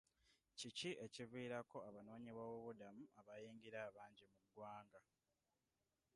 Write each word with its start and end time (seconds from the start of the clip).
Kiki 0.57 0.91
ekiviirako 1.05 1.77
abanoonyiboobubudamu 1.89 3.03
abayingira 3.19 3.79
abangi 3.89 4.25
mu 4.31 4.39
ggwanga? 4.45 5.01